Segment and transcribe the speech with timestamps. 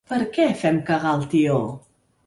[0.11, 1.63] Per què fem cagar el tió?